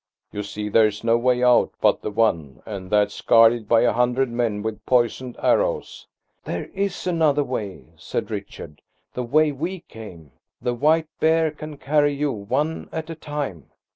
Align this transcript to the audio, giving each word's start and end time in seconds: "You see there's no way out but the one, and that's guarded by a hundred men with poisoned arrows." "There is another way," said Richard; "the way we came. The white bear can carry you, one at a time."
"You 0.31 0.41
see 0.41 0.67
there's 0.67 1.03
no 1.03 1.15
way 1.15 1.43
out 1.43 1.73
but 1.79 2.01
the 2.01 2.09
one, 2.09 2.63
and 2.65 2.89
that's 2.89 3.21
guarded 3.21 3.67
by 3.67 3.81
a 3.81 3.93
hundred 3.93 4.31
men 4.31 4.63
with 4.63 4.83
poisoned 4.87 5.37
arrows." 5.39 6.07
"There 6.43 6.71
is 6.73 7.05
another 7.05 7.43
way," 7.43 7.85
said 7.97 8.31
Richard; 8.31 8.81
"the 9.13 9.21
way 9.21 9.51
we 9.51 9.81
came. 9.81 10.31
The 10.59 10.73
white 10.73 11.05
bear 11.19 11.51
can 11.51 11.77
carry 11.77 12.15
you, 12.15 12.31
one 12.31 12.89
at 12.91 13.11
a 13.11 13.15
time." 13.15 13.69